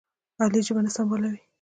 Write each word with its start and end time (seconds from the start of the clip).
علي 0.41 0.59
ژبه 0.67 0.81
نه 0.85 0.91
سنبالوي. 0.95 1.39